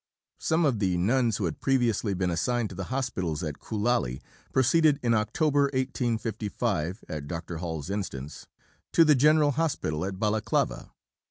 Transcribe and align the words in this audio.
Some 0.39 0.65
of 0.65 0.79
the 0.79 0.97
nuns 0.97 1.37
who 1.37 1.45
had 1.45 1.61
previously 1.61 2.15
been 2.15 2.31
assigned 2.31 2.69
to 2.69 2.75
the 2.75 2.85
hospitals 2.85 3.43
at 3.43 3.59
Koulali, 3.59 4.19
proceeded 4.51 4.99
in 5.03 5.13
October 5.13 5.65
1855, 5.75 7.03
at 7.07 7.27
Dr. 7.27 7.57
Hall's 7.57 7.91
instance, 7.91 8.47
to 8.93 9.05
the 9.05 9.13
General 9.13 9.51
Hospital 9.51 10.03
at 10.03 10.17
Balaclava. 10.19 10.89